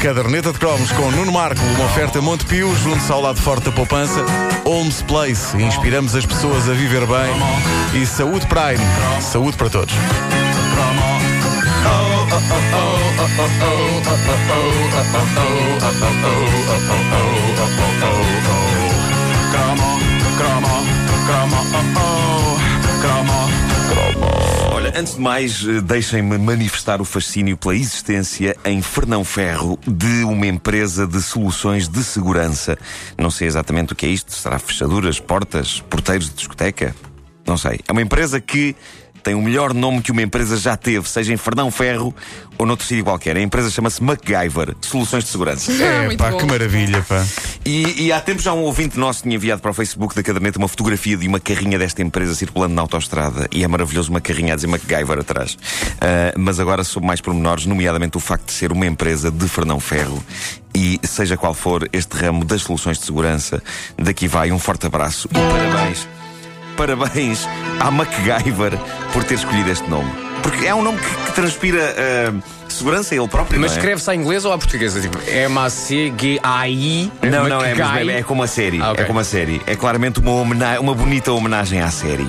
[0.00, 4.24] Caderneta de Cromos com Nuno Marco, uma oferta Montepio, junto ao lado forte da poupança.
[4.64, 8.00] Holmes Place, inspiramos as pessoas a viver bem.
[8.00, 8.84] E Saúde Prime,
[9.20, 9.94] saúde para todos.
[24.78, 30.22] Olha, antes de mais, eh, deixem-me manifestar o fascínio pela existência em Fernão Ferro de
[30.22, 32.78] uma empresa de soluções de segurança.
[33.18, 34.32] Não sei exatamente o que é isto.
[34.32, 36.94] Será fechaduras, portas, porteiros de discoteca?
[37.44, 37.80] Não sei.
[37.88, 38.76] É uma empresa que
[39.24, 42.14] tem o melhor nome que uma empresa já teve, seja em Fernão Ferro
[42.56, 43.36] ou noutro sítio qualquer.
[43.36, 45.72] A empresa chama-se MacGyver Soluções de Segurança.
[45.72, 46.38] É, muito pá, bom.
[46.38, 47.26] que maravilha, pá.
[47.68, 50.58] E, e há tempos já um ouvinte nosso tinha enviado para o Facebook da caderneta
[50.58, 53.46] uma fotografia de uma carrinha desta empresa circulando na autoestrada.
[53.52, 55.58] E é maravilhoso uma carrinha a dizer MacGyver atrás.
[56.00, 59.78] Ah, mas agora soube mais pormenores, nomeadamente o facto de ser uma empresa de Fernão
[59.78, 60.24] Ferro.
[60.74, 63.62] E seja qual for este ramo das soluções de segurança,
[63.98, 66.08] daqui vai um forte abraço e parabéns.
[66.74, 67.46] Parabéns
[67.80, 68.78] à MacGyver
[69.12, 70.27] por ter escolhido este nome.
[70.42, 72.32] Porque é um nome que, que transpira ah,
[72.68, 73.60] segurança ele próprio.
[73.60, 73.74] Mas é?
[73.76, 75.00] escreve-se à inglesa ou à portuguesa?
[75.00, 77.12] Tipo, M-A-C-G-A-I.
[77.22, 78.80] Não, não, é, mas é, é como a série.
[78.80, 79.04] Ah, ok.
[79.04, 79.60] É como a série.
[79.66, 82.26] É claramente uma, homena- uma bonita homenagem à série.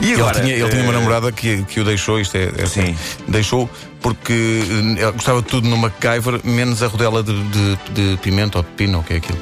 [0.00, 2.50] E agora, ele tinha, ele tinha uma eh, namorada que, que o deixou, isto é,
[2.56, 2.96] é Sim.
[3.28, 3.68] deixou
[4.00, 8.58] porque eh, ele gostava de tudo no MacGyver, menos a rodela de, de, de pimenta
[8.58, 9.38] ou de pepino, ou o que é aquilo.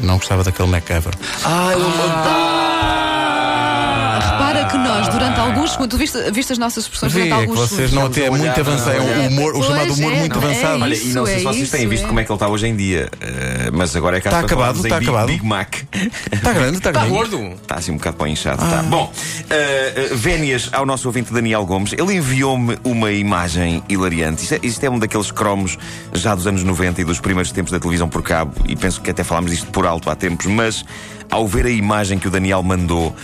[0.00, 1.12] Não gostava daquele MacGyver.
[1.44, 2.79] Ah, nós, durante
[5.60, 7.92] alguns segundos, tu viste, viste as nossas expressões Vi, durante é que alguns vocês segundos.
[7.94, 8.90] não têm é muito olhar, avançado.
[8.90, 10.82] É não, um humor, o chamado humor é, muito não, é avançado.
[10.82, 12.08] Olha, e não sei se é vocês têm isso, visto é.
[12.08, 13.08] como é que ele está hoje em dia.
[13.20, 15.26] eh, mas agora é caso Está acabado, está Big, acabado.
[15.28, 15.74] Big Mac.
[16.32, 17.08] Está grande, está Está grande.
[17.14, 17.52] gordo.
[17.62, 18.58] Está assim um bocado para o inchado.
[18.58, 18.82] tá.
[18.82, 19.12] Bom,
[19.48, 21.92] eh, eh, vénias ao nosso ouvinte Daniel Gomes.
[21.92, 24.42] Ele enviou-me uma imagem hilariante.
[24.42, 25.78] Isto é, isto é um daqueles cromos
[26.12, 28.54] já dos anos 90 e dos primeiros tempos da televisão por cabo.
[28.68, 30.46] E penso que até falámos disto por alto há tempos.
[30.46, 30.84] Mas
[31.30, 33.14] ao ver a imagem que o Daniel mandou.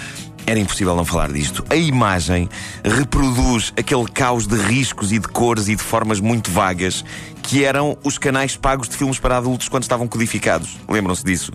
[0.47, 1.65] Era impossível não falar disto.
[1.69, 2.49] A imagem
[2.85, 7.05] reproduz aquele caos de riscos e de cores e de formas muito vagas
[7.43, 10.79] que eram os canais pagos de filmes para adultos quando estavam codificados.
[10.89, 11.53] Lembram-se disso?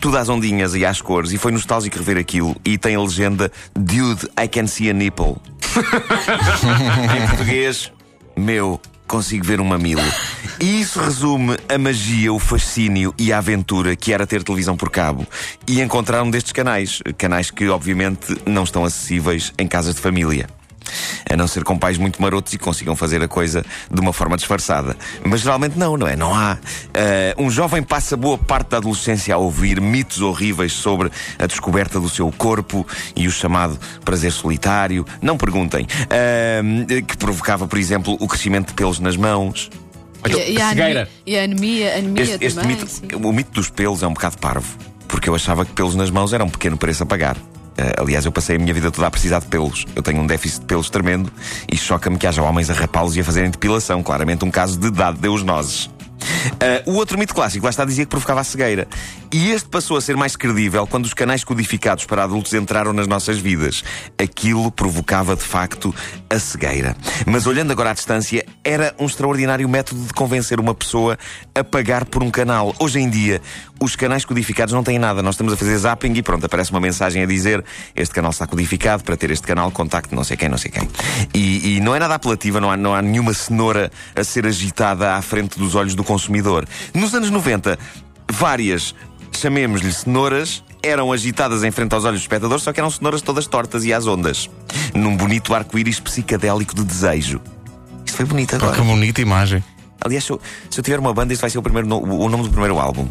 [0.00, 2.54] tudo às ondinhas e às cores, e foi nostálgico rever aquilo.
[2.64, 5.36] E tem a legenda Dude, I can see a nipple.
[7.16, 7.92] em português,
[8.36, 10.02] meu, consigo ver um mamilo.
[10.60, 14.90] E isso resume a magia, o fascínio e a aventura que era ter televisão por
[14.90, 15.26] cabo
[15.66, 17.02] e encontrar um destes canais.
[17.16, 20.57] Canais que, obviamente, não estão acessíveis em casas de família.
[21.30, 24.36] A não ser com pais muito marotos e consigam fazer a coisa de uma forma
[24.36, 24.96] disfarçada.
[25.24, 26.16] Mas geralmente não, não é?
[26.16, 26.52] Não há.
[26.94, 31.98] Ah, um jovem passa boa parte da adolescência a ouvir mitos horríveis sobre a descoberta
[32.00, 35.04] do seu corpo e o chamado prazer solitário.
[35.20, 35.86] Não perguntem.
[36.10, 39.70] Ah, que provocava, por exemplo, o crescimento de pelos nas mãos.
[40.26, 41.00] E, e a Cegueira.
[41.02, 42.76] anemia, e a anemia, anemia Este, este também.
[42.76, 43.06] mito, sim.
[43.22, 44.76] o mito dos pelos é um bocado parvo,
[45.06, 47.36] porque eu achava que pelos nas mãos era um pequeno preço a pagar.
[47.78, 49.86] Eh, aliás, eu passei a minha vida toda a precisar de pelos.
[49.94, 51.32] Eu tenho um déficit de pelos tremendo
[51.70, 54.02] e choca-me que haja homens a rapá-los e a fazerem depilação.
[54.02, 55.88] Claramente um caso de idade de nozes.
[56.60, 58.88] Ah, o outro mito clássico, lá está, dizia que provocava a cegueira.
[59.30, 63.06] E este passou a ser mais credível quando os canais codificados para adultos entraram nas
[63.06, 63.84] nossas vidas.
[64.16, 65.94] Aquilo provocava, de facto,
[66.30, 66.96] a cegueira.
[67.26, 71.18] Mas olhando agora à distância, era um extraordinário método de convencer uma pessoa
[71.54, 72.74] a pagar por um canal.
[72.78, 73.42] Hoje em dia,
[73.78, 75.22] os canais codificados não têm nada.
[75.22, 77.62] Nós estamos a fazer zapping e pronto, aparece uma mensagem a dizer
[77.94, 80.88] este canal está codificado, para ter este canal, contacte não sei quem, não sei quem.
[81.34, 85.14] E, e não é nada apelativa, não há, não há nenhuma cenoura a ser agitada
[85.14, 86.66] à frente dos olhos do consumidor.
[86.94, 87.78] Nos anos 90,
[88.30, 88.94] várias,
[89.36, 93.46] chamemos-lhe cenouras, eram agitadas em frente aos olhos do espectador, só que eram cenouras todas
[93.46, 94.48] tortas e às ondas.
[94.94, 97.40] Num bonito arco-íris psicadélico de desejo.
[98.04, 98.74] Isto foi bonito agora.
[98.74, 99.62] que bonita imagem.
[100.00, 100.40] Aliás, se eu,
[100.70, 103.08] se eu tiver uma banda, este vai ser o, primeiro o nome do primeiro álbum.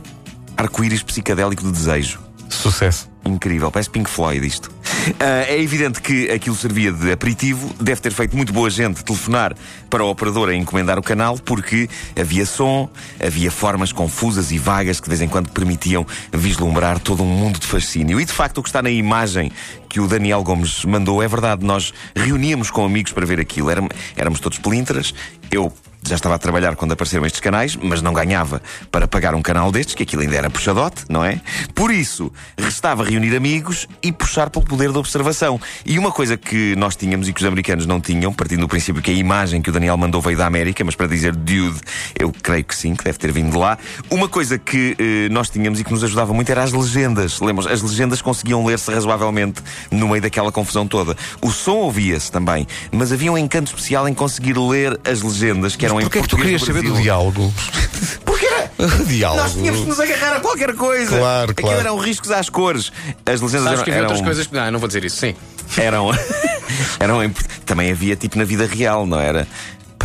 [0.56, 2.20] Arco-íris psicadélico de desejo.
[2.50, 3.10] Sucesso.
[3.26, 4.72] Incrível, parece Pink Floyd isto.
[5.20, 9.56] Ah, é evidente que aquilo servia de aperitivo, deve ter feito muito boa gente telefonar
[9.90, 11.88] para o operador a encomendar o canal, porque
[12.20, 12.90] havia som,
[13.26, 17.60] havia formas confusas e vagas que de vez em quando permitiam vislumbrar todo um mundo
[17.60, 18.20] de fascínio.
[18.20, 19.52] E de facto, o que está na imagem
[19.88, 21.64] que o Daniel Gomes mandou é verdade.
[21.66, 23.70] Nós reuníamos com amigos para ver aquilo.
[23.70, 25.14] Éram- Éramos todos pelintras,
[25.50, 25.72] eu
[26.08, 28.62] já estava a trabalhar quando apareceram estes canais, mas não ganhava
[28.92, 31.40] para pagar um canal destes, que aquilo ainda era puxadote, não é?
[31.76, 35.60] Por isso, restava reunir amigos e puxar pelo poder da observação.
[35.86, 39.02] E uma coisa que nós tínhamos e que os americanos não tinham, partindo do princípio
[39.02, 41.80] que a imagem que o Daniel mandou veio da América, mas para dizer dude,
[42.18, 43.78] eu creio que sim, que deve ter vindo de lá.
[44.10, 47.40] Uma coisa que eh, nós tínhamos e que nos ajudava muito era as legendas.
[47.40, 47.68] Lembras?
[47.68, 49.62] As legendas conseguiam ler-se razoavelmente
[49.92, 51.16] no meio daquela confusão toda.
[51.42, 55.86] O som ouvia-se também, mas havia um encanto especial em conseguir ler as legendas que
[55.86, 57.54] eram em Porquê é que tu querias saber do diálogo?
[58.26, 58.70] Porque era.
[59.06, 59.42] diálogo.
[59.44, 61.18] Nós tínhamos que nos agarrar a qualquer coisa.
[61.18, 61.80] Claro, Aquilo claro.
[61.82, 62.92] eram riscos às cores.
[63.26, 63.84] As legendas Sabes eram.
[63.84, 64.52] que havia eram outras coisas.
[64.52, 65.36] Não, não vou dizer isso, sim.
[65.78, 66.12] eram,
[67.00, 67.34] eram em-
[67.66, 69.48] também havia tipo na vida real, não era?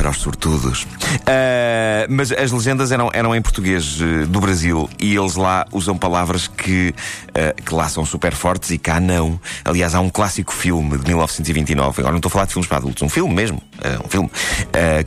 [0.02, 0.84] Para os sortudos.
[1.24, 5.96] Ah, mas as legendas eram, eram em português eh, do Brasil e eles lá usam
[5.96, 6.92] palavras que,
[7.28, 9.40] ah, que lá são super fortes e cá não.
[9.64, 12.78] Aliás, há um clássico filme de 1929, agora não estou a falar de filmes para
[12.78, 14.28] adultos, um filme mesmo, ah, um filme,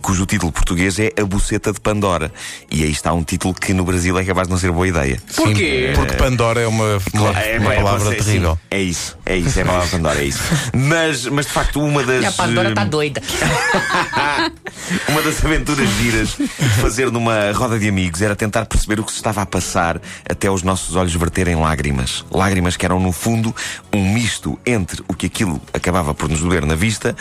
[0.02, 2.32] cujo título português é A Buceta de Pandora.
[2.72, 5.22] E aí está um título que no Brasil é capaz de não ser boa ideia.
[5.36, 5.92] Porquê?
[5.94, 8.54] Porque Pandora é uma, uma, É, uma é, palavra pode ser, terrível.
[8.54, 8.60] sim.
[8.72, 10.40] É isso, é isso, é a palavra Pandora, é isso.
[10.74, 12.24] Mas, mas de facto, uma das.
[12.24, 13.22] E a Pandora está eh, doida.
[15.10, 16.48] Uma das aventuras giras de
[16.82, 20.00] fazer numa roda de amigos era tentar perceber o que se estava a passar
[20.30, 22.24] até os nossos olhos verterem lágrimas.
[22.32, 23.56] Lágrimas que eram, no fundo,
[23.94, 27.16] um misto entre o que aquilo acabava por nos doer na vista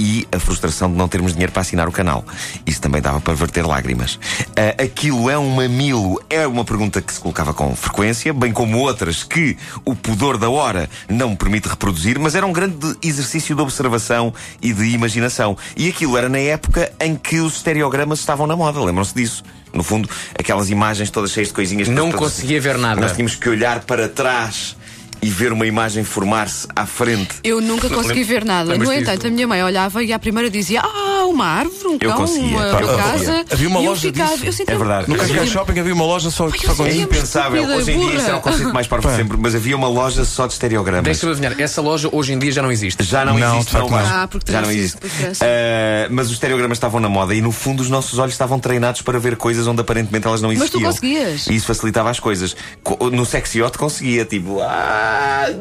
[0.00, 2.24] e a frustração de não termos dinheiro para assinar o canal.
[2.64, 4.18] Isso também dava para verter lágrimas.
[4.56, 6.18] Ah, aquilo é um mamilo?
[6.30, 10.48] É uma pergunta que se colocava com frequência, bem como outras que o pudor da
[10.48, 14.32] hora não me permite reproduzir, mas era um grande exercício de observação
[14.62, 15.54] e de imaginação.
[15.76, 19.44] E aquilo era na época em que os estereogramas estavam na moda, lembram-se disso?
[19.74, 21.88] No fundo, aquelas imagens todas cheias de coisinhas.
[21.88, 23.02] Não conseguia ver nada.
[23.02, 24.76] Nós tínhamos que olhar para trás
[25.22, 27.36] e ver uma imagem formar-se à frente.
[27.44, 28.70] Eu nunca consegui ver nada.
[28.72, 29.10] lembras No disso?
[29.10, 32.16] entanto, a minha mãe olhava e à primeira dizia: Ah, uma árvore, um Eu cão,
[32.16, 32.48] conseguia.
[32.56, 33.12] uma, uma eu casa.
[33.12, 33.44] conseguia.
[33.50, 34.46] Havia uma eu loja ficava- disso.
[34.46, 35.10] eu sentia- É verdade.
[35.10, 37.00] No Cascais Shopping havia uma loja só, com sentia- isso.
[37.02, 37.64] Impensável.
[37.64, 40.46] Hoje em dia isso era o conceito mais de sempre, mas havia uma loja só
[40.46, 41.04] de estereogramas.
[41.04, 43.02] Deixa-me adivinhar, essa loja hoje em dia já não existe.
[43.04, 43.88] Já não, Não, existe, não, não.
[43.90, 44.08] mais.
[44.08, 44.98] Ah, porque já não existe.
[45.40, 49.02] Ah, mas os estereogramas estavam na moda e no fundo os nossos olhos estavam treinados
[49.02, 50.82] para ver coisas onde aparentemente elas não Mas tu existiam.
[50.90, 51.46] conseguias?
[51.46, 52.56] E isso facilitava as coisas.
[52.82, 55.09] Co- No sexy hot conseguia, tipo, ah,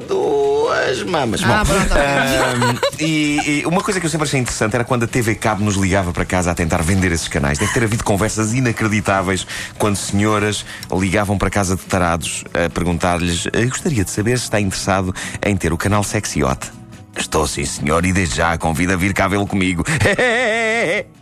[0.07, 1.41] duas mamas.
[1.43, 5.07] Ah, Bom, pronto, e, e uma coisa que eu sempre achei interessante era quando a
[5.07, 7.57] TV Cabo nos ligava para casa a tentar vender esses canais.
[7.57, 9.45] Deve ter havido conversas inacreditáveis
[9.77, 14.59] quando senhoras ligavam para casa de tarados a perguntar-lhes: "Eu gostaria de saber se está
[14.59, 15.13] interessado
[15.45, 16.71] em ter o canal Sexy Hot.
[17.17, 19.83] Estou sim, senhor, e desde já convido a vir cá vê-lo comigo.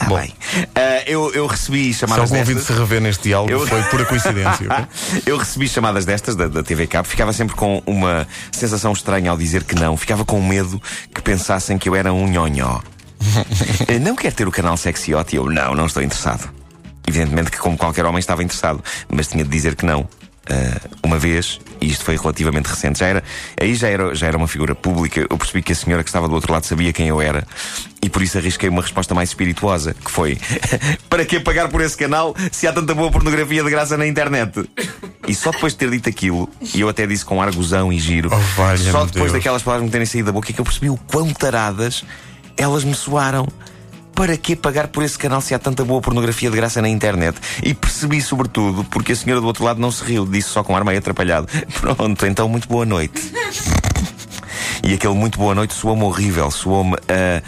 [0.00, 0.32] Está bem.
[0.76, 2.76] Ah, eu, eu recebi Se chamadas algum ouvinte destas.
[2.76, 4.66] se rever neste diálogo, Eu- foi pura coincidência.
[4.70, 4.86] ok?
[5.26, 9.36] Eu recebi chamadas destas da, da TV Cabo, ficava sempre com uma sensação estranha ao
[9.36, 10.80] dizer que não, ficava com medo
[11.12, 12.80] que pensassem que eu era um nhonhó.
[14.00, 15.34] Não quer ter o canal Sexy Hot?
[15.34, 16.48] E eu, não, não estou interessado.
[17.06, 20.08] Evidentemente que, como qualquer homem, estava interessado, mas tinha de dizer que não.
[20.50, 23.22] Ah, uma vez, e isto foi relativamente recente, já era,
[23.60, 25.26] aí já era, já era uma figura pública.
[25.28, 27.46] Eu percebi que a senhora que estava do outro lado sabia quem eu era
[28.02, 30.38] e por isso arrisquei uma resposta mais espirituosa, que foi:
[31.10, 34.68] Para que pagar por esse canal se há tanta boa pornografia de graça na internet?
[35.26, 37.98] E só depois de ter dito aquilo, e eu até disse com ar gozão e
[37.98, 39.32] giro, Oh, só depois Deus.
[39.32, 42.04] daquelas palavras me terem saído da boca é que eu percebi o quão taradas
[42.56, 43.46] elas me soaram.
[44.18, 47.38] Para que pagar por esse canal se há tanta boa pornografia de graça na internet?
[47.62, 50.76] E percebi, sobretudo, porque a senhora do outro lado não se riu, disse só com
[50.76, 51.46] ar meio atrapalhado:
[51.80, 53.32] Pronto, então muito boa noite.
[54.82, 57.40] E aquele muito boa noite soou-me horrível, soou-me a.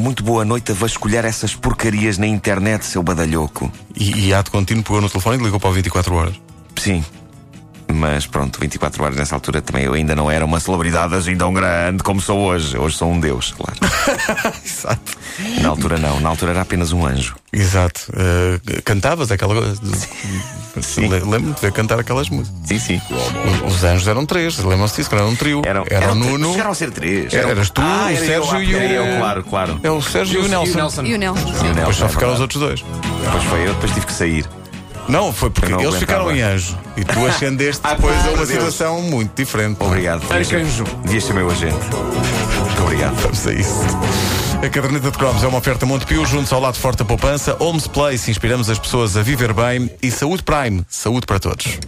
[0.00, 3.70] Muito boa noite a vasculhar essas porcarias na internet, seu badalhoco.
[3.94, 6.34] E, e ato contínuo pegou no telefone e ligou para o 24 horas.
[6.74, 7.04] Sim.
[7.94, 11.52] Mas pronto, 24 horas nessa altura também eu ainda não era uma celebridade assim tão
[11.54, 12.76] grande como sou hoje.
[12.76, 13.78] Hoje sou um deus, claro.
[14.64, 15.12] Exato.
[15.60, 17.36] Na altura não, na altura era apenas um anjo.
[17.52, 18.00] Exato.
[18.16, 19.54] Eh, cantavas aquela
[20.98, 22.58] Lembro-me de ver cantar aquelas músicas.
[22.66, 23.00] Sim, sim.
[23.64, 25.62] Os, os anjos eram três, lembram-se disso, que era um trio.
[25.64, 26.50] Eram, era o eram- Nuno.
[26.52, 27.32] Chegaram a ser três.
[27.32, 28.78] Era- eras tu, Ah, o era eu, Sérgio ah, e o-
[29.12, 29.80] eu, claro, claro.
[29.84, 31.02] É o Sérgio e o Nelson.
[31.04, 31.40] E o Nelson.
[31.42, 32.84] E o Depois Nelson, só é ficaram os outros dois.
[33.24, 34.46] Depois foi eu, depois tive que sair.
[35.08, 36.76] Não, foi porque não eles ficaram em anjo.
[36.96, 38.48] E tu ascendeste Ah, depois pá, a uma Deus.
[38.48, 39.76] situação muito diferente.
[39.80, 40.22] Obrigado.
[40.32, 40.84] Arcanjo.
[41.04, 41.74] Devias ser meu agente.
[41.74, 43.14] Muito obrigado.
[43.16, 43.80] Vamos a isso.
[44.64, 47.54] A caderneta de cromos é uma oferta Montepio, juntos ao lado forte da poupança.
[47.60, 49.90] Homes Place, inspiramos as pessoas a viver bem.
[50.02, 51.78] E Saúde Prime, saúde para todos.